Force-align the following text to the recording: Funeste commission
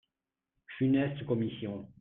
Funeste 0.79 1.23
commission 1.27 1.85